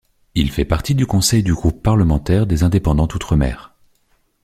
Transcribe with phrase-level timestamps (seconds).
[0.33, 3.75] Il fait partie du conseil du groupe parlementaire des Indépendants d'Outre-Mer.